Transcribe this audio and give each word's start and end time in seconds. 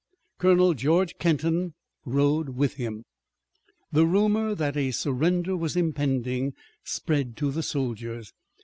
Colonel 0.39 0.73
George 0.73 1.15
Kenton 1.19 1.75
rode 2.05 2.55
with 2.57 2.73
him. 2.73 3.03
The 3.91 4.07
rumor 4.07 4.55
that 4.55 4.75
a 4.75 4.89
surrender 4.89 5.55
was 5.55 5.75
impending 5.75 6.53
spread 6.83 7.37
to 7.37 7.51
the 7.51 7.61
soldiers. 7.61 8.33